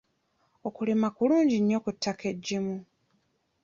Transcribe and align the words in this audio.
Okulima 0.67 1.07
kulungi 1.15 1.55
nnyo 1.59 1.77
ku 1.83 1.89
ttaka 1.95 2.23
eggimu. 2.33 2.75